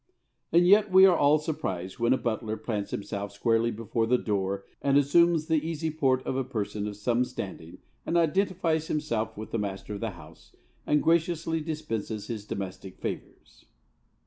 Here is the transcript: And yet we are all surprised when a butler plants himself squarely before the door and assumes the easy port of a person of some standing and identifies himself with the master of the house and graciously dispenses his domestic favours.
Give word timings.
And 0.51 0.65
yet 0.65 0.89
we 0.91 1.05
are 1.05 1.15
all 1.15 1.37
surprised 1.37 1.99
when 1.99 2.11
a 2.11 2.17
butler 2.17 2.57
plants 2.57 2.89
himself 2.89 3.31
squarely 3.31 3.69
before 3.69 4.07
the 4.07 4.17
door 4.17 4.65
and 4.81 4.97
assumes 4.97 5.45
the 5.45 5.63
easy 5.63 5.91
port 5.91 6.23
of 6.25 6.35
a 6.35 6.43
person 6.43 6.87
of 6.87 6.97
some 6.97 7.23
standing 7.23 7.77
and 8.03 8.17
identifies 8.17 8.87
himself 8.87 9.37
with 9.37 9.51
the 9.51 9.59
master 9.59 9.93
of 9.93 9.99
the 9.99 10.09
house 10.17 10.55
and 10.87 11.03
graciously 11.03 11.61
dispenses 11.61 12.25
his 12.29 12.45
domestic 12.47 12.97
favours. 12.97 13.65